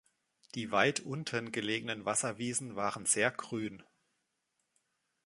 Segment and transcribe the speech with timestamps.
[0.55, 3.83] Die weit unten gelegenen Wasserwiesen waren sehr grün.